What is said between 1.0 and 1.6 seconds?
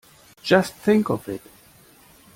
of it!